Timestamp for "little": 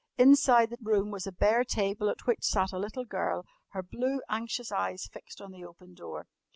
2.79-3.05